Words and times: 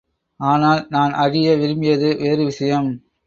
ஆனால் 0.39 0.87
நான் 0.89 1.13
அறிய 1.13 1.55
விரும்பியது 1.55 2.17
வேறு 2.17 2.43
விஷயம். 2.45 2.89